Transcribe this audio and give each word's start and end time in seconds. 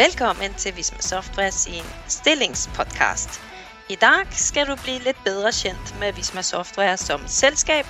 Velkommen 0.00 0.54
til 0.54 0.76
Visma 0.76 0.98
Software 1.00 1.52
sin 1.52 1.84
stillingspodkast. 2.08 3.40
I 3.88 3.94
dag 3.94 4.26
skal 4.30 4.66
du 4.66 4.76
bli 4.82 4.94
litt 5.04 5.18
bedre 5.24 5.50
kjent 5.52 5.90
med 6.00 6.12
Visma 6.16 6.42
Software 6.42 6.96
som 6.96 7.26
selskap, 7.28 7.86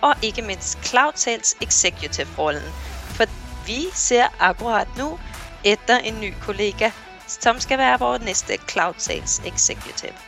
og 0.00 0.14
ikke 0.22 0.42
minst 0.42 0.78
Cloud 0.84 1.12
Sales 1.14 1.56
Executive-rollen. 1.60 2.66
For 3.14 3.30
vi 3.66 3.86
ser 3.94 4.26
akkurat 4.40 4.88
nå 4.98 5.20
etter 5.64 6.02
en 6.02 6.18
ny 6.20 6.32
kollega 6.42 6.90
som 7.28 7.60
skal 7.60 7.78
være 7.78 8.00
vår 8.02 8.18
neste 8.26 8.58
Cloud 8.68 8.98
Sales 8.98 9.38
Executive. 9.46 10.18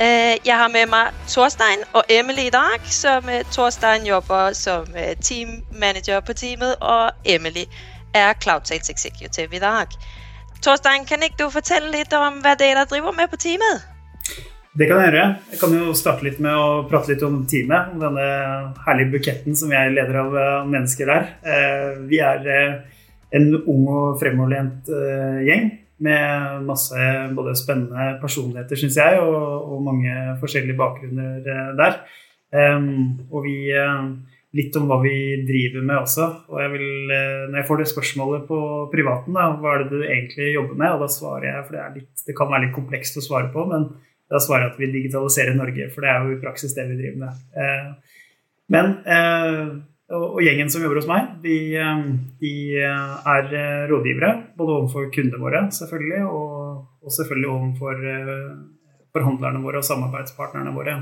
Øh, 0.00 0.36
jeg 0.44 0.56
har 0.58 0.68
med 0.68 0.86
meg 0.86 1.14
Torstein 1.28 1.88
og 1.92 2.04
Emily 2.08 2.46
i 2.46 2.50
dag. 2.50 2.84
Som 2.84 3.28
øh, 3.28 3.44
Torstein 3.44 4.06
jobber 4.06 4.52
som 4.52 4.84
teammanager 4.86 5.16
team 5.22 5.64
manager 5.72 6.20
på 6.20 6.32
teamet, 6.32 6.76
og 6.76 7.10
Emily 7.24 7.64
er 8.14 8.34
Cloud 8.42 8.60
Sales 8.64 8.90
Executive 8.90 9.56
i 9.56 9.58
dag. 9.58 9.86
Torstein, 10.64 11.04
kan 11.04 11.20
ikke 11.20 11.42
du 11.42 11.50
fortelle 11.52 11.90
litt 11.92 12.14
om 12.16 12.38
hva 12.40 12.54
dere 12.56 12.86
driver 12.88 13.12
med 13.12 13.28
på 13.28 13.36
teamet? 13.42 13.84
Det 14.74 14.88
kan 14.88 15.02
jeg 15.02 15.10
gjøre. 15.12 15.26
Jeg 15.52 15.60
kan 15.60 15.74
jo 15.76 15.92
starte 15.94 16.24
litt 16.26 16.40
med 16.42 16.56
å 16.56 16.68
prate 16.88 17.12
litt 17.12 17.22
om 17.26 17.42
teamet. 17.50 17.92
Om 17.92 18.00
denne 18.00 18.24
herlige 18.86 19.12
buketten 19.12 19.58
som 19.58 19.70
jeg 19.74 19.92
leder 19.92 20.18
av 20.22 20.34
mennesker 20.66 21.10
der. 21.12 21.28
Vi 22.08 22.18
er 22.24 22.48
en 23.34 23.48
ung 23.60 23.84
og 23.92 24.16
fremoverlent 24.22 24.88
gjeng 25.44 25.68
med 26.04 26.64
masse 26.66 27.06
både 27.36 27.54
spennende 27.58 28.16
personligheter, 28.22 28.80
syns 28.80 28.98
jeg, 28.98 29.20
og, 29.22 29.68
og, 29.68 29.84
mange 29.84 30.34
forskjellige 30.40 30.78
bakgrunner 30.80 31.76
der. 31.78 32.00
og 33.30 33.44
vi 33.44 33.58
litt 34.54 34.76
om 34.78 34.86
hva 34.88 35.00
vi 35.02 35.14
driver 35.46 35.82
med 35.82 36.00
også. 36.00 36.26
Og 36.52 36.58
jeg 36.62 36.72
vil, 36.76 36.90
eh, 37.10 37.44
når 37.50 37.60
jeg 37.60 37.68
får 37.68 37.80
det 37.80 37.88
spørsmålet 37.90 38.44
på 38.48 38.58
privaten, 38.92 39.34
da, 39.34 39.48
hva 39.58 39.72
er 39.74 39.84
det 39.84 39.90
du 39.90 40.04
egentlig 40.04 40.52
jobber 40.54 40.78
med, 40.78 40.90
og 40.94 41.02
da 41.02 41.08
svarer 41.10 41.48
jeg, 41.48 41.64
for 41.66 41.76
det, 41.76 41.86
litt, 41.98 42.26
det, 42.28 42.36
kan 42.38 42.52
være 42.52 42.66
litt 42.66 42.76
komplekst 42.76 43.18
å 43.18 43.24
svare 43.24 43.50
på, 43.54 43.64
men 43.70 43.88
da 44.30 44.40
svarer 44.40 44.68
jeg 44.68 44.72
at 44.72 44.78
vi 44.80 44.92
digitaliserer 44.92 45.58
Norge, 45.58 45.88
for 45.94 46.06
det 46.06 46.12
er 46.12 46.22
jo 46.22 46.36
i 46.36 46.42
praksis 46.42 46.76
det 46.76 46.86
vi 46.90 47.00
driver 47.00 47.24
med. 47.24 47.42
Eh, 47.58 48.20
men 48.74 48.92
eh, 49.16 49.64
og, 50.14 50.38
gjengen 50.44 50.70
som 50.70 50.84
jobber 50.84 51.00
hos 51.00 51.10
meg, 51.10 51.34
de, 51.42 51.58
de 52.38 52.54
er 52.78 53.46
rådgivere. 53.90 54.30
Både 54.54 54.76
overfor 54.76 55.08
kundene 55.12 55.40
våre, 55.40 55.64
selvfølgelig, 55.74 56.20
og, 56.28 56.84
og 57.02 57.14
selvfølgelig 57.16 57.50
overfor 57.50 58.02
forhandlerne 59.16 59.62
våre 59.64 59.80
og 59.80 59.88
samarbeidspartnerne 59.88 60.74
våre. 60.76 60.98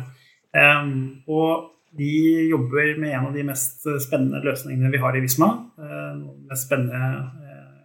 og 1.27 1.50
vi 1.97 2.48
jobber 2.48 2.97
med 2.98 3.15
en 3.19 3.27
av 3.27 3.33
de 3.35 3.45
mest 3.45 3.85
spennende 4.07 4.41
løsningene 4.45 4.91
vi 4.93 5.01
har 5.03 5.17
i 5.17 5.23
Visma. 5.25 5.48
Eh, 5.79 6.12
de 6.23 6.51
mest 6.51 6.69
spennende 6.69 7.01
eh, 7.45 7.81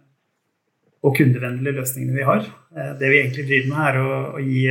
og 1.04 1.16
kundevennlige 1.18 1.76
løsningene 1.76 2.16
vi 2.16 2.28
har. 2.28 2.46
Eh, 2.76 2.94
det 3.00 3.10
vi 3.12 3.18
egentlig 3.20 3.48
driver 3.50 3.74
med, 3.74 3.82
er 3.88 3.98
å, 4.00 4.44
gi 4.44 4.62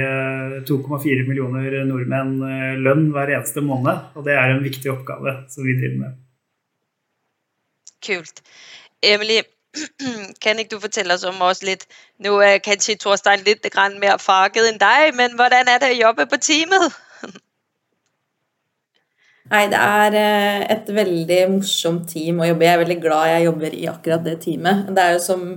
2,4 0.70 1.28
millioner 1.30 1.78
nordmenn 1.90 2.40
lønn 2.82 3.12
hver 3.14 3.36
eneste 3.38 3.62
måned. 3.66 4.10
Og 4.18 4.26
det 4.26 4.38
er 4.38 4.56
en 4.56 4.66
viktig 4.66 4.92
oppgave 4.96 5.38
som 5.54 5.68
vi 5.68 5.78
driver 5.78 6.02
med. 6.08 6.18
Kult. 8.08 8.42
Emily, 9.06 9.44
kan 10.44 10.58
ikke 10.58 10.78
du 10.78 10.82
fortelle 10.82 11.14
oss 11.14 11.26
om 11.28 11.42
oss 11.46 11.60
litt 11.66 11.84
Nå 12.24 12.32
er 12.42 12.64
kanskje 12.66 12.96
Torstein 12.98 13.44
litt 13.46 13.66
mer 14.02 14.18
faget 14.18 14.66
enn 14.66 14.80
deg, 14.82 15.14
men 15.14 15.36
hvordan 15.38 15.70
er 15.70 15.84
det 15.84 15.94
å 15.94 16.02
jobbe 16.08 16.26
på 16.26 16.40
teamet? 16.42 16.96
Nei, 19.48 19.64
det 19.72 19.80
er 19.80 20.18
eh, 20.20 20.66
et 20.76 20.92
veldig 20.92 21.40
morsomt 21.54 22.08
team 22.12 22.42
å 22.42 22.50
jobbe 22.50 22.66
i. 22.66 22.68
Jeg 22.68 22.76
er 22.76 22.84
veldig 22.84 23.00
glad 23.04 23.32
jeg 23.32 23.48
jobber 23.48 23.76
i 23.78 23.88
akkurat 23.92 24.26
det 24.26 24.36
teamet. 24.44 24.90
Det 24.92 25.04
er 25.04 25.16
jo 25.16 25.24
som, 25.24 25.48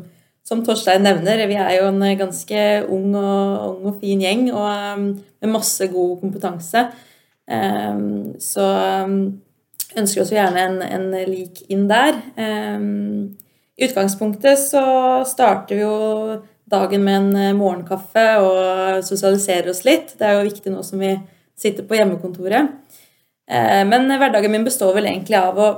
som 0.46 0.64
Torstein 0.66 1.02
nevner, 1.06 1.42
vi 1.50 1.58
er 1.58 1.76
jo 1.80 1.90
en 1.90 2.04
ganske 2.20 2.64
ung 2.86 3.14
og, 3.18 3.66
ung 3.74 3.90
og 3.90 4.00
fin 4.02 4.22
gjeng 4.22 4.48
og 4.52 4.68
um, 4.70 5.06
med 5.42 5.54
masse 5.56 5.90
god 5.90 6.16
kompetanse. 6.22 6.86
Um, 7.50 8.36
så 8.38 8.66
um, 9.06 9.20
ønsker 9.98 10.22
oss 10.22 10.34
gjerne 10.34 10.66
en, 10.68 10.80
en 10.86 11.10
lik 11.26 11.64
inn 11.72 11.88
der. 11.90 12.20
I 13.80 13.86
utgangspunktet 13.88 14.60
så 14.60 14.84
starter 15.26 15.74
vi 15.74 15.82
jo 15.82 16.38
dagen 16.70 17.04
med 17.04 17.16
en 17.16 17.36
eh, 17.36 17.56
morgenkaffe 17.56 18.24
og 18.44 19.04
sosialiserer 19.06 19.72
oss 19.72 19.82
litt. 19.86 20.14
Det 20.18 20.26
er 20.26 20.38
jo 20.38 20.46
viktig 20.46 20.72
nå 20.72 20.84
som 20.86 21.02
vi 21.02 21.14
sitter 21.58 21.86
på 21.88 21.98
hjemmekontoret. 21.98 22.70
Eh, 23.50 23.84
men 23.86 24.06
hverdagen 24.06 24.52
min 24.52 24.64
består 24.64 24.94
vel 24.94 25.08
egentlig 25.10 25.38
av 25.40 25.58
å 25.58 25.68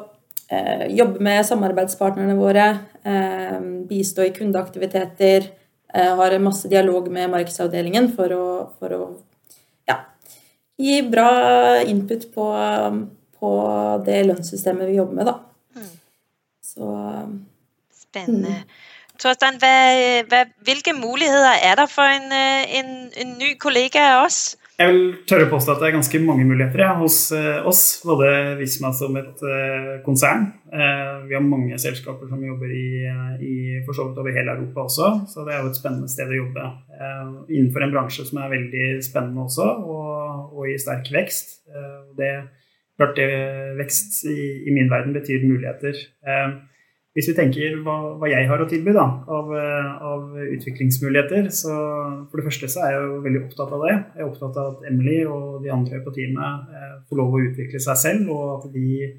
eh, 0.52 0.86
jobbe 0.92 1.22
med 1.24 1.46
samarbeidspartnerne 1.48 2.36
våre, 2.36 2.66
eh, 3.08 3.58
bistå 3.88 4.26
i 4.26 4.32
kundeaktiviteter, 4.36 5.50
har 5.92 6.32
masse 6.40 6.70
dialog 6.72 7.10
med 7.12 7.28
markedsavdelingen 7.28 8.06
for 8.16 8.32
å, 8.32 8.44
for 8.80 8.92
å 8.96 9.00
ja, 9.84 9.98
gi 10.80 11.02
bra 11.04 11.26
input 11.84 12.22
på, 12.32 12.46
på, 13.36 13.50
det 14.06 14.22
lønnssystemet 14.24 14.88
vi 14.88 14.94
jobber 14.96 15.18
med, 15.18 15.28
da. 15.28 15.34
Mm. 15.76 15.90
Så 16.64 16.94
Spennende. 17.92 18.54
Mm. 18.62 18.88
Torstein, 19.20 19.60
hvilke 20.64 20.96
muligheter 20.96 21.60
er 21.60 21.76
der 21.82 21.92
for 21.92 22.08
en, 22.08 22.32
en, 22.32 22.96
en 23.20 23.36
ny 23.36 23.52
kollega 23.60 24.08
av 24.14 24.30
oss? 24.30 24.40
Jeg 24.82 24.90
vil 24.90 25.02
tørre 25.30 25.44
å 25.46 25.50
påstå 25.52 25.74
at 25.74 25.82
det 25.82 25.88
er 25.88 25.94
ganske 25.94 26.20
mange 26.24 26.44
muligheter 26.48 26.80
ja, 26.82 26.92
hos 26.98 27.16
uh, 27.36 27.62
oss. 27.68 27.82
Både 28.02 28.30
Visma 28.58 28.90
som 28.96 29.14
et 29.20 29.44
uh, 29.46 30.00
konsern. 30.02 30.48
Uh, 30.72 31.22
vi 31.28 31.36
har 31.36 31.44
mange 31.44 31.78
selskaper 31.78 32.26
som 32.30 32.42
jobber 32.42 32.72
i, 32.74 32.86
i 33.46 33.54
for 33.86 33.94
så 33.94 34.08
vidt 34.08 34.18
over 34.18 34.34
hele 34.34 34.56
Europa 34.56 34.86
også, 34.88 35.10
så 35.30 35.44
det 35.46 35.54
er 35.54 35.62
jo 35.62 35.70
et 35.70 35.78
spennende 35.78 36.10
sted 36.10 36.32
å 36.32 36.40
jobbe. 36.40 36.66
innenfor 37.52 37.84
en 37.84 37.94
bransje 37.94 38.26
som 38.26 38.40
er 38.42 38.50
veldig 38.52 38.88
spennende 39.04 39.46
også, 39.46 39.68
og, 39.92 40.50
og 40.56 40.68
i 40.72 40.78
sterk 40.80 41.12
vekst. 41.14 41.60
det 42.18 42.32
klart 42.98 43.16
det 43.16 43.30
Vekst 43.78 44.24
i, 44.28 44.36
i, 44.66 44.74
min 44.74 44.90
verden 44.90 45.14
betyr 45.14 45.46
muligheter. 45.46 45.96
Hvis 47.12 47.28
vi 47.28 47.34
tenker 47.36 47.74
hva, 47.84 47.94
hva 48.16 48.28
jeg 48.30 48.46
har 48.48 48.62
å 48.62 48.66
tilby 48.68 48.94
da, 48.96 49.04
av, 49.28 49.50
av, 49.52 50.38
utviklingsmuligheter, 50.54 51.50
så 51.52 51.74
for 52.30 52.40
det 52.40 52.46
første 52.46 52.70
så 52.72 52.86
er 52.86 52.94
jeg 52.94 53.02
jo 53.02 53.18
veldig 53.26 53.42
opptatt 53.42 53.74
av 53.76 53.84
det. 53.84 53.96
Jeg 54.16 54.24
er 54.24 54.30
opptatt 54.30 54.56
av 54.62 54.70
at 54.70 54.86
Emily 54.88 55.18
og 55.28 55.58
de 55.60 55.74
andre 55.74 56.00
på 56.00 56.14
teamet 56.16 56.72
eh, 56.72 56.94
får 57.10 57.20
lov 57.20 57.36
å 57.36 57.42
utvikle 57.44 57.82
seg 57.84 58.00
selv, 58.00 58.32
og 58.32 58.54
at 58.54 58.72
de, 58.72 59.10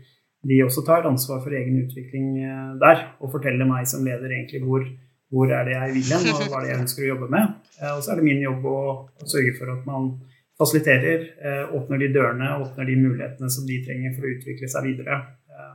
de, 0.49 0.59
også 0.65 0.81
tar 0.87 1.05
ansvar 1.05 1.43
for 1.45 1.53
egen 1.53 1.77
utvikling 1.83 2.33
eh, 2.41 2.73
der. 2.81 3.05
Og 3.21 3.29
forteller 3.35 3.69
meg 3.69 3.85
som 3.91 4.01
leder 4.07 4.33
egentlig 4.39 4.63
hvor, 4.65 4.89
hvor 5.29 5.53
er 5.53 5.69
det 5.69 5.77
jeg 5.77 5.97
vil 5.99 6.09
hen, 6.15 6.27
og 6.33 6.47
hva 6.47 6.63
er 6.63 6.65
det 6.65 6.73
jeg 6.73 6.83
ønsker 6.87 7.05
å 7.05 7.11
jobbe 7.11 7.29
med. 7.37 7.55
Eh, 7.77 7.91
og 7.93 8.01
så 8.01 8.15
er 8.15 8.23
det 8.23 8.29
min 8.31 8.41
jobb 8.41 8.65
å, 8.73 8.79
å 9.05 9.29
sørge 9.35 9.53
for 9.59 9.75
at 9.75 9.85
man 9.85 10.15
fasiliterer, 10.57 11.29
eh, 11.45 11.77
åpner 11.77 12.01
de 12.01 12.09
dørene, 12.17 12.49
åpner 12.65 12.89
de 12.89 12.97
mulighetene 13.05 13.53
som 13.53 13.69
de 13.69 13.79
trenger 13.85 14.17
for 14.17 14.25
å 14.25 14.33
utvikle 14.33 14.69
seg 14.69 14.89
videre. 14.89 15.21
Eh, 15.53 15.73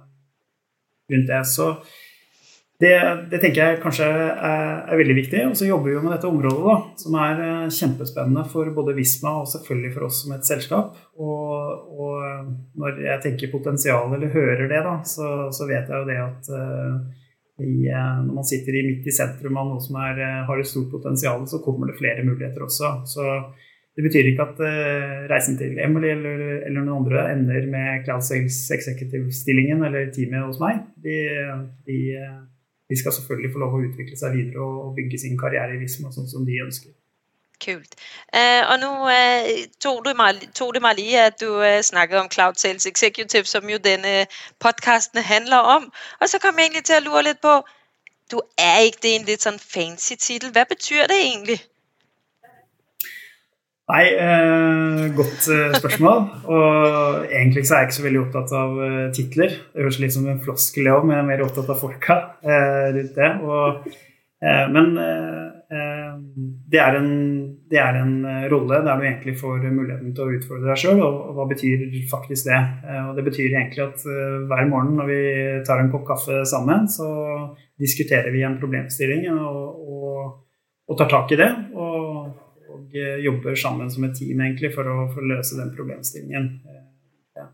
rundt 1.15 1.31
det. 1.31 1.43
Så 1.47 1.71
det, 2.79 2.95
det, 3.31 3.41
tenker 3.43 3.59
jeg 3.59 3.79
kanskje 3.83 4.07
er, 4.07 4.35
er 4.87 4.99
veldig 5.01 5.17
viktig. 5.19 5.41
Og 5.51 5.57
så 5.59 5.67
jobber 5.67 5.91
vi 5.91 5.97
jo 5.97 6.03
med 6.05 6.13
dette 6.15 6.29
området, 6.31 6.63
da, 6.63 6.77
som 7.03 7.17
er 7.19 7.41
eh, 7.43 7.71
kjempespennende 7.75 8.45
for 8.53 8.71
både 8.75 8.95
Visma 8.95 9.33
og 9.41 9.49
selvfølgelig 9.51 9.95
for 9.97 10.07
oss 10.07 10.21
som 10.23 10.35
et 10.37 10.47
selskap. 10.47 10.93
Og, 11.19 11.89
og 11.99 12.21
eh, 12.23 12.45
når 12.79 13.01
jeg 13.03 13.25
tenker 13.25 13.51
potensial, 13.51 14.13
eller 14.15 14.31
hører 14.31 14.69
det, 14.71 14.83
da, 14.87 14.93
så, 15.03 15.49
så 15.55 15.67
vet 15.67 15.91
jeg 15.91 16.05
jo 16.05 16.07
det 16.07 16.19
at 16.23 16.51
uh, 16.55 17.25
i, 17.59 17.89
når 17.91 18.37
man 18.37 18.47
sitter 18.47 18.77
i 18.79 18.85
midt 18.87 19.09
i 19.11 19.15
sentrum 19.17 19.59
av 19.59 19.73
noe 19.73 19.83
som 19.83 19.97
er, 19.99 20.21
har 20.47 20.61
et 20.63 20.69
stort 20.71 20.93
potensial, 20.93 21.43
så 21.51 21.59
kommer 21.65 21.91
det 21.91 21.97
flere 21.99 22.23
muligheter 22.23 22.63
også. 22.63 22.93
Så 23.11 23.25
det 23.99 24.05
betyr 24.07 24.29
ikke 24.31 24.47
at 24.53 24.63
uh, 24.63 25.17
reisen 25.33 25.59
til 25.59 25.81
Emily 25.83 26.13
eller, 26.15 26.45
eller, 26.61 26.79
noen 26.79 27.01
andre 27.01 27.27
ender 27.33 27.67
med 27.75 28.07
Cloud 28.07 28.23
Sales 28.23 28.61
Executive-stillingen 28.79 29.83
eller 29.91 30.15
teamet 30.15 30.47
hos 30.47 30.63
meg. 30.63 30.79
De, 31.03 31.19
de 31.91 31.99
de 32.89 32.97
skal 32.97 33.13
selvfølgelig 33.13 33.53
få 33.53 33.61
lov 33.63 33.75
å 33.77 33.83
utvikle 33.85 34.17
seg 34.17 34.37
videre 34.37 34.65
og 34.65 34.95
bygge 34.97 35.21
sin 35.21 35.37
karriere 35.41 35.77
i 35.77 35.83
Visma 35.83 36.13
sånn 36.15 36.31
som 36.31 36.47
de 36.49 36.57
ønsker. 36.65 36.95
Kult. 37.59 37.97
Eh, 38.33 38.63
og 38.71 38.77
nå 38.79 38.91
eh, 39.11 39.49
tok, 39.83 40.05
du 40.07 40.13
meg, 40.15 40.45
meg 40.85 41.01
lige 41.01 41.25
at 41.27 41.41
du 41.43 41.49
eh, 41.67 41.81
snakket 41.83 42.21
om 42.21 42.29
Cloud 42.31 42.61
Sales 42.61 42.87
Executive, 42.87 43.45
som 43.51 43.67
jo 43.69 43.81
denne 43.83 44.29
podkasten 44.63 45.19
handler 45.23 45.67
om. 45.77 45.89
Og 46.21 46.31
så 46.31 46.39
kom 46.39 46.59
jeg 46.59 46.71
egentlig 46.71 46.85
til 46.87 47.01
å 47.01 47.07
lure 47.09 47.25
litt 47.31 47.43
på 47.43 47.59
Du 48.31 48.39
er 48.59 48.85
ikke 48.87 49.03
det 49.03 49.15
en 49.17 49.27
litt 49.27 49.43
sånn 49.43 49.59
fancy 49.59 50.15
tittel? 50.17 50.53
Hva 50.55 50.65
betyr 50.71 51.09
det 51.11 51.19
egentlig? 51.19 51.59
Nei, 53.89 54.05
eh, 54.21 55.05
godt 55.17 55.47
eh, 55.49 55.71
spørsmål. 55.79 56.27
Og 56.53 57.23
egentlig 57.25 57.65
så 57.65 57.75
er 57.75 57.79
jeg 57.81 57.89
ikke 57.89 57.97
så 57.97 58.05
veldig 58.05 58.21
opptatt 58.21 58.51
av 58.59 58.81
eh, 58.85 59.05
titler. 59.17 59.55
Det 59.73 59.81
høres 59.81 60.01
litt 60.03 60.13
som 60.13 60.27
en 60.29 60.43
floskel 60.45 60.91
men 60.91 61.15
jeg 61.15 61.23
er 61.23 61.29
mer 61.31 61.45
opptatt 61.47 61.71
av 61.73 61.79
folka 61.81 62.19
eh, 62.45 62.89
rundt 62.99 63.15
det. 63.17 63.31
Og, 63.49 63.87
eh, 64.45 64.67
men 64.75 64.91
eh, 65.01 65.47
det 66.69 66.83
er, 66.85 66.99
en, 66.99 67.09
det, 67.73 67.79
er 67.81 67.97
en, 68.03 68.13
rolle 68.53 68.83
der 68.85 69.01
du 69.01 69.07
egentlig 69.07 69.35
får 69.41 69.65
muligheten 69.65 70.13
til 70.17 70.25
å 70.27 70.37
utfordre 70.37 70.69
deg 70.69 70.83
sjøl. 70.83 71.01
Og, 71.07 71.17
og, 71.31 71.33
hva 71.39 71.47
betyr 71.49 71.87
faktisk 72.11 72.51
det? 72.51 72.61
og 73.07 73.17
det 73.17 73.25
betyr 73.25 73.55
egentlig 73.55 73.87
at 73.87 74.05
hver 74.05 74.69
morgen 74.69 75.01
når 75.01 75.09
vi 75.09 75.23
tar 75.69 75.81
en 75.81 75.89
kopp 75.93 76.05
kaffe 76.11 76.43
sammen, 76.49 76.85
så 76.93 77.09
diskuterer 77.81 78.29
vi 78.37 78.45
en 78.45 78.61
problemstilling. 78.61 79.31
og, 79.33 79.81
og 79.89 80.29
og 80.89 80.97
tar 80.97 81.11
tak 81.13 81.33
i 81.35 81.37
det. 81.41 81.49
Og, 81.77 82.29
og, 82.79 82.99
jobber 83.25 83.59
sammen 83.59 83.91
som 83.91 84.07
et 84.07 84.17
team 84.19 84.41
egentlig 84.41 84.73
for 84.75 84.89
å, 84.89 85.09
for 85.13 85.25
å 85.25 85.33
løse 85.35 85.59
den 85.59 85.75
problemstillingen. 85.77 86.49
Ja. 87.37 87.49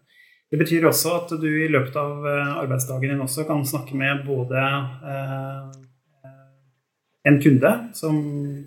Det 0.52 0.60
betyr 0.60 0.86
også 0.86 1.16
at 1.18 1.32
du 1.40 1.48
i 1.48 1.70
løpet 1.72 1.96
av 1.98 2.26
arbeidsdagen 2.60 3.10
din 3.10 3.24
også 3.24 3.46
kan 3.48 3.64
snakke 3.66 3.96
med 3.98 4.22
både 4.28 4.60
eh, 4.60 5.80
en 7.28 7.40
kunde 7.40 7.70
som, 7.96 8.16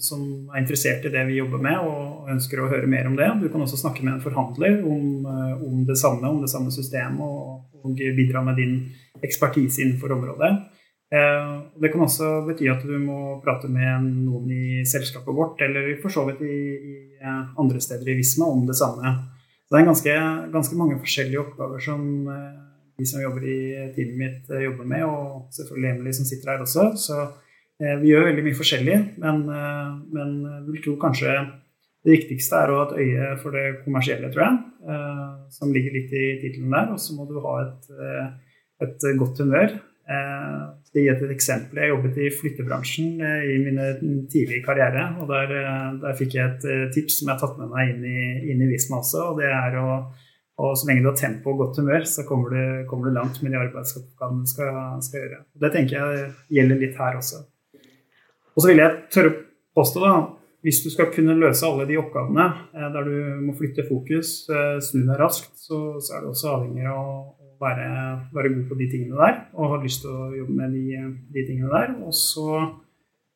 som, 0.02 0.22
er 0.50 0.64
interessert 0.64 1.06
i 1.06 1.12
det 1.14 1.24
vi 1.30 1.38
jobber 1.38 1.62
med 1.62 1.78
og 1.78 2.32
ønsker 2.34 2.62
å 2.62 2.70
høre 2.72 2.90
mer 2.90 3.06
om 3.10 3.18
det. 3.18 3.28
Du 3.42 3.52
kan 3.54 3.62
også 3.62 3.78
snakke 3.78 4.02
med 4.06 4.16
en 4.16 4.24
forhandler 4.24 4.80
om, 4.82 5.28
eh, 5.30 5.62
om 5.62 5.84
det 5.86 5.98
samme, 6.02 6.26
om 6.26 6.42
det 6.42 6.50
samme 6.50 6.74
systemet, 6.74 7.22
og, 7.22 7.68
og, 7.84 8.02
bidra 8.18 8.42
med 8.46 8.58
din 8.58 8.80
ekspertise 9.22 9.84
innenfor 9.84 10.16
området. 10.18 10.50
Eh, 11.14 11.54
det 11.82 11.92
kan 11.94 12.04
også 12.04 12.42
bety 12.48 12.68
at 12.72 12.84
du 12.84 12.94
må 13.00 13.38
prate 13.44 13.70
med 13.72 14.10
noen 14.26 14.52
i 14.52 14.84
selskapet 14.88 15.36
vårt, 15.36 15.62
eller 15.64 15.94
for 16.02 16.14
så 16.14 16.26
vidt 16.28 16.44
i, 16.44 16.60
i 16.76 16.96
eh, 17.22 17.42
andre 17.60 17.82
steder 17.84 18.12
i 18.12 18.18
Visma 18.20 18.50
om 18.52 18.66
det 18.68 18.78
samme. 18.80 19.16
Så 19.68 19.76
det 19.76 19.82
er 19.82 19.90
ganske, 19.90 20.16
ganske 20.54 20.80
mange 20.80 21.00
forskjellige 21.02 21.42
oppgaver 21.44 21.82
som 21.84 22.04
de 22.98 23.06
som 23.06 23.20
jobber 23.22 23.44
i 23.44 23.58
teamet 23.94 24.16
mitt, 24.22 24.54
jobber 24.64 24.88
med, 24.88 25.04
og 25.04 25.52
selvfølgelig 25.54 25.90
Emily 25.92 26.14
som 26.16 26.28
sitter 26.30 26.54
her 26.54 26.64
også. 26.64 26.86
så 26.96 27.26
Eh, 27.78 27.98
vi 28.02 28.10
gjør 28.10 28.32
veldig 28.32 28.44
mye 28.46 28.58
forskjellig, 28.58 28.98
men, 29.22 29.44
eh, 29.54 29.90
men 30.16 30.30
vil 30.66 30.82
tro 30.82 30.96
kanskje 31.02 31.34
det 32.06 32.16
viktigste 32.16 32.58
er 32.58 32.72
å 32.72 32.80
ha 32.80 32.86
et 32.88 32.98
øye 33.04 33.28
for 33.42 33.54
det 33.54 33.84
kommersielle, 33.84 34.32
tror 34.34 34.46
jeg. 34.48 34.58
Eh, 34.88 35.28
som 35.54 35.74
ligger 35.74 35.94
litt 35.94 36.14
i 36.14 36.26
tittelen 36.42 36.74
der. 36.74 36.94
Og 36.96 37.00
så 37.04 37.14
må 37.18 37.28
du 37.30 37.38
ha 37.44 37.56
et, 37.66 37.90
et 38.82 39.08
godt 39.20 39.42
humør. 39.44 39.76
Jeg 40.08 40.88
skal 40.88 41.02
gi 41.02 41.10
et 41.12 41.32
eksempel. 41.34 41.82
Jeg 41.82 41.92
jobbet 41.92 42.20
i 42.24 42.30
flyttebransjen 42.32 43.18
i 43.20 43.58
min 43.60 43.82
tidlige 44.32 44.64
karriere. 44.64 45.10
og 45.20 45.28
Der, 45.28 45.52
der 46.00 46.16
fikk 46.16 46.38
jeg 46.38 46.54
et 46.54 46.94
tips 46.96 47.20
som 47.20 47.28
jeg 47.28 47.36
har 47.36 47.42
tatt 47.42 47.58
med 47.60 47.74
meg 47.74 47.92
inn 47.92 48.06
i, 48.08 48.22
inn 48.54 48.64
i 48.64 48.70
Visma 48.72 49.02
også. 49.02 49.34
og 49.34 49.42
det 49.42 49.52
er 49.52 49.76
å 49.82 49.90
og 50.58 50.74
så 50.74 50.88
lenge 50.90 51.04
du 51.06 51.12
har 51.12 51.18
tempo 51.18 51.52
og 51.52 51.60
godt 51.62 51.78
humør, 51.78 52.06
så 52.10 52.24
kommer 52.26 52.54
du, 52.54 52.62
kommer 52.90 53.10
du 53.10 53.14
langt 53.14 53.38
med 53.44 53.54
de 53.54 53.60
arbeidsoppgavene 53.60 54.42
du 54.42 54.50
skal, 54.50 54.80
skal 55.06 55.22
gjøre. 55.22 55.44
Det 55.54 55.70
tenker 55.74 56.00
jeg 56.00 56.32
gjelder 56.58 56.82
litt 56.82 56.98
her 56.98 57.20
også. 57.20 57.44
Og 58.56 58.64
så 58.64 58.72
vil 58.72 58.82
jeg 58.82 58.96
tørre 59.14 59.36
påstå, 59.78 60.02
da, 60.02 60.16
hvis 60.66 60.82
du 60.82 60.90
skal 60.90 61.12
kunne 61.14 61.38
løse 61.38 61.68
alle 61.68 61.86
de 61.86 62.00
oppgavene 62.02 62.48
eh, 62.74 62.88
der 62.96 63.06
du 63.06 63.44
må 63.46 63.54
flytte 63.60 63.86
fokus, 63.86 64.32
eh, 64.50 64.80
snu 64.82 65.04
deg 65.04 65.22
raskt, 65.22 65.54
så, 65.62 66.00
så, 66.02 66.18
er 66.18 66.26
du 66.26 66.32
også 66.32 66.56
avhengig 66.56 66.90
av 66.90 66.98
å 67.06 67.47
være, 67.62 67.88
være, 68.34 68.54
god 68.56 68.66
på 68.70 68.78
de 68.80 68.90
tingene 68.92 69.20
der 69.20 69.40
og 69.54 69.72
ha 69.74 69.80
lyst 69.84 70.04
til 70.04 70.14
å 70.14 70.30
jobbe 70.36 70.58
med 70.58 70.76
de, 70.76 71.00
de 71.36 71.46
tingene 71.48 71.72
der. 71.74 71.94
Og 72.06 72.14
så 72.16 72.64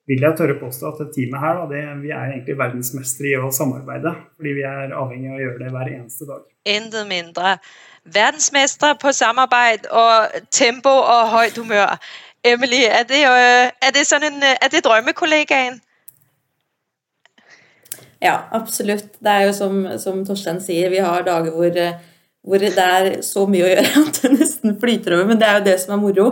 vil 0.09 0.25
jeg 0.25 0.37
tørre 0.37 0.57
påstå 0.59 0.89
at 0.89 1.03
det 1.03 1.11
teamet 1.15 1.43
her, 1.43 1.59
da, 1.59 1.67
det, 1.71 1.83
vi 2.01 2.11
er 2.11 2.33
egentlig 2.33 2.57
verdensmestere 2.59 3.35
i 3.35 3.37
å 3.39 3.51
samarbeide. 3.55 4.15
Fordi 4.37 4.55
vi 4.57 4.65
er 4.67 4.95
avhengig 4.97 5.31
av 5.31 5.37
å 5.37 5.43
gjøre 5.45 5.61
det 5.61 5.71
hver 5.75 5.93
eneste 5.93 6.27
dag. 6.29 6.43
Intet 6.75 7.07
mindre. 7.09 7.55
Verdensmestere 8.17 8.97
på 9.01 9.13
samarbeid 9.13 9.87
og 9.91 10.41
tempo 10.51 10.93
og 10.99 11.31
høyt 11.35 11.61
humør. 11.61 11.95
Emily, 12.43 12.83
er 12.89 13.05
det, 13.09 13.21
øh, 13.29 13.69
er 13.85 13.93
det, 13.93 14.07
sånn 14.09 14.25
en, 14.25 14.41
øh, 14.41 14.57
er 14.57 14.69
det 14.73 14.81
drømmekollegaen? 14.85 15.77
Ja, 18.21 18.35
absolutt. 18.53 19.19
Det 19.21 19.33
er 19.33 19.47
jo 19.47 19.53
som, 19.53 19.83
som 20.01 20.23
Torstein 20.25 20.61
sier, 20.61 20.89
vi 20.93 21.01
har 21.01 21.25
dager 21.25 21.53
hvor, 21.53 21.77
øh, 21.85 22.10
hvor, 22.41 22.61
det 22.61 22.87
er 22.87 23.21
så 23.25 23.45
mye 23.49 23.67
å 23.67 23.71
gjøre 23.71 23.93
at 24.05 24.21
det 24.23 24.33
nesten 24.37 24.77
flyter 24.81 25.17
over. 25.17 25.29
Men 25.29 25.41
det 25.41 25.47
er 25.47 25.59
jo 25.59 25.67
det 25.69 25.77
som 25.83 25.95
er 25.95 26.01
moro. 26.01 26.27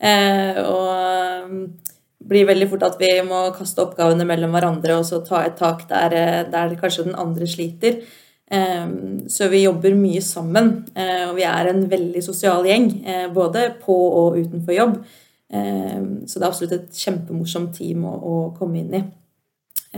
Eh, 0.00 0.60
og 0.64 1.90
blir 2.30 2.48
veldig 2.48 2.68
fort 2.70 2.86
at 2.86 2.98
vi 3.00 3.10
må 3.26 3.42
kaste 3.56 3.82
oppgavene 3.82 4.24
mellom 4.28 4.52
hverandre 4.54 5.00
og 5.00 5.06
så 5.08 5.18
ta 5.26 5.42
et 5.44 5.56
tak 5.58 5.86
der, 5.90 6.14
der 6.52 6.74
kanskje 6.80 7.08
den 7.08 7.18
andre 7.18 7.48
sliter. 7.48 8.02
Eh, 8.50 8.88
så 9.28 9.48
vi 9.48 9.62
jobber 9.62 9.94
mye 9.94 10.20
sammen, 10.22 10.72
eh, 10.94 11.28
og 11.28 11.36
vi 11.38 11.46
er 11.46 11.70
en 11.70 11.84
veldig 11.90 12.22
sosial 12.24 12.66
gjeng. 12.66 12.90
Eh, 13.06 13.28
både 13.32 13.76
på 13.84 13.94
og 13.94 14.38
utenfor 14.38 14.74
jobb. 14.74 15.02
Så 15.50 16.38
det 16.38 16.44
er 16.44 16.46
absolutt 16.46 16.72
et 16.76 16.94
kjempemorsomt 16.94 17.72
team 17.74 18.04
å, 18.06 18.12
å 18.14 18.34
komme 18.54 18.78
inn 18.78 18.92
i. 18.94 19.00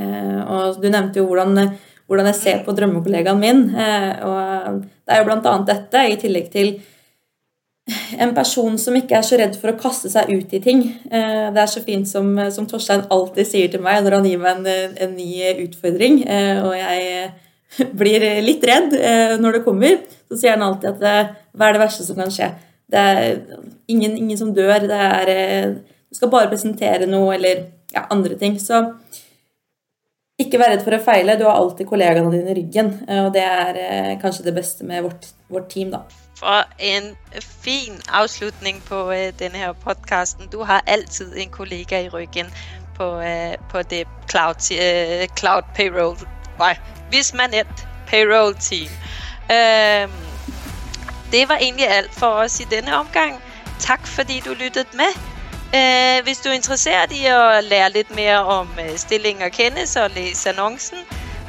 Og 0.01 0.79
du 0.81 0.87
nevnte 0.89 1.21
jo 1.21 1.27
hvordan, 1.29 1.75
hvordan 2.13 2.29
jeg 2.31 2.39
ser 2.39 2.65
på 2.67 2.75
drømmekollegaen 2.77 3.41
min. 3.41 3.63
Ehm, 3.73 4.11
og 4.29 4.83
det 4.85 5.15
er 5.17 5.23
jo 5.23 5.37
annet 5.37 5.71
dette, 5.71 6.07
i 6.07 6.19
tillegg 6.21 6.51
til 6.53 6.75
en 8.23 8.31
person 8.37 8.77
som 8.79 8.95
ikke 8.95 9.17
er 9.19 9.25
så 9.27 9.39
redd 9.41 9.57
for 9.59 9.73
å 9.73 9.79
kaste 9.81 10.13
seg 10.13 10.31
ut 10.31 10.53
i 10.55 10.61
ting. 10.63 10.85
Det 11.11 11.59
er 11.59 11.71
så 11.71 11.81
fint 11.83 12.07
som, 12.07 12.29
som 12.55 12.69
Torstein 12.71 13.03
alltid 13.11 13.49
sier 13.49 13.73
til 13.73 13.83
meg 13.83 14.05
når 14.05 14.21
han 14.21 14.29
gir 14.29 14.39
meg 14.39 14.61
en, 14.61 14.99
en 15.03 15.17
ny 15.17 15.33
utfordring, 15.65 16.21
og 16.63 16.77
jeg 16.79 17.33
blir 18.05 18.29
litt 18.47 18.63
redd 18.71 18.95
når 19.43 19.59
det 19.59 19.65
kommer, 19.67 19.99
så 20.31 20.39
sier 20.39 20.55
han 20.55 20.63
alltid 20.69 21.03
at 21.03 21.35
hva 21.53 21.69
er 21.69 21.75
det 21.75 21.83
verste 21.83 22.07
som 22.07 22.23
kan 22.23 22.31
skje? 22.33 22.53
Det 22.93 23.01
er 23.01 23.41
ingen, 23.89 24.17
ingen 24.17 24.39
som 24.39 24.53
dør. 24.55 24.87
Det 24.89 25.01
er 25.09 25.33
eh, 25.33 25.75
Du 26.11 26.19
skal 26.19 26.29
bare 26.33 26.51
presentere 26.51 27.09
noe 27.09 27.33
eller 27.39 27.65
ja, 27.95 28.05
andre 28.13 28.37
ting. 28.37 28.59
Så 28.61 28.83
ikke 30.53 30.61
vær 30.61 30.75
redd 30.75 30.85
for 30.85 30.97
å 30.97 31.01
feile. 31.01 31.39
Du 31.41 31.47
har 31.49 31.57
alltid 31.57 31.89
kollegaene 31.89 32.33
dine 32.35 32.53
i 32.53 32.57
ryggen. 32.61 32.91
Og 33.25 33.31
det 33.33 33.45
er 33.47 33.79
eh, 33.81 34.11
kanskje 34.21 34.45
det 34.51 34.55
beste 34.59 34.85
med 34.85 35.07
vårt, 35.07 35.31
vårt 35.53 35.71
team, 35.73 35.95
da. 35.95 36.03
For 36.43 36.69
en 36.83 37.13
fin 37.63 37.97
avslutning 38.13 38.83
på 38.89 39.05
uh, 39.09 39.31
denne 39.39 39.63
her 39.63 39.73
podkasten. 39.85 40.51
Du 40.53 40.61
har 40.69 40.85
alltid 40.91 41.37
en 41.41 41.53
kollega 41.55 42.03
i 42.03 42.11
ryggen 42.13 42.51
på, 42.99 43.09
på 43.73 43.83
det 43.89 44.05
cloud, 44.29 44.61
cloud 45.39 45.65
payroll 45.77 46.17
Nei, 46.59 46.75
hvis 47.11 47.33
man 47.35 47.55
et 47.57 47.87
payroll-team. 48.11 48.91
Uh, 49.49 50.11
det 51.33 51.49
var 51.49 51.63
egentlig 51.63 51.89
alt 51.89 52.15
for 52.15 52.45
oss 52.45 52.61
i 52.61 52.69
denne 52.71 52.93
omgang. 52.99 53.41
Takk 53.81 54.07
fordi 54.07 54.43
du 54.45 54.53
lyttet 54.55 54.93
med. 54.95 55.32
Eh, 55.73 56.23
hvis 56.25 56.39
du 56.39 56.51
er 56.51 56.59
interessert 56.59 57.13
i 57.17 57.23
å 57.33 57.61
lære 57.65 57.95
litt 57.95 58.11
mer 58.13 58.45
om 58.45 58.69
eh, 58.77 58.93
stilling 59.01 59.41
og 59.41 59.55
kende, 59.57 59.87
så 59.89 60.05
les 60.13 60.45
annonsen. 60.47 61.01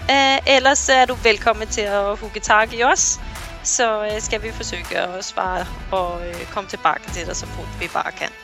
Eh, 0.08 0.40
ellers 0.56 0.86
er 0.90 1.06
du 1.12 1.16
velkommen 1.24 1.68
til 1.68 1.92
å 1.92 2.16
hugge 2.22 2.40
tak 2.40 2.74
i 2.74 2.84
oss. 2.88 3.18
Så 3.64 3.90
eh, 4.08 4.22
skal 4.24 4.40
vi 4.44 4.56
forsøke 4.56 5.04
å 5.04 5.20
svare 5.24 5.68
og 5.92 6.24
eh, 6.24 6.48
komme 6.56 6.72
tilbake 6.72 7.12
til 7.12 7.28
deg 7.28 7.36
så 7.36 7.52
fort 7.58 7.80
vi 7.84 7.92
bare 7.92 8.16
kan. 8.24 8.40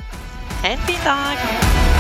Ha 0.64 0.76
en 0.76 0.88
fin 0.88 1.00
dag. 1.08 1.99